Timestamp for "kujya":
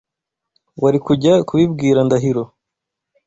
1.05-1.33